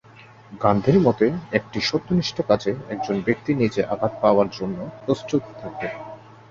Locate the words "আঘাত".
3.85-4.13